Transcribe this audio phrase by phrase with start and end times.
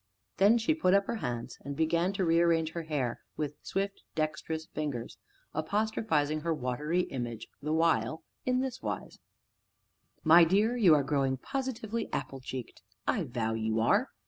[0.37, 4.65] Then she put up her hands and began to rearrange her hair with swift, dexterous
[4.65, 5.19] fingers,
[5.53, 9.19] apostrophizing her watery image the while, in this wise:
[10.23, 14.09] "My dear, you are growing positively apple cheeked I vow you are!